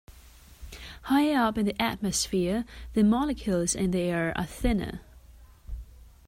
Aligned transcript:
Higher 1.03 1.35
up 1.37 1.59
in 1.59 1.67
the 1.67 1.79
atmosphere, 1.79 2.65
the 2.93 3.03
molecules 3.03 3.75
in 3.75 3.91
the 3.91 3.99
air 3.99 4.33
are 4.35 4.45
thinner. 4.47 5.01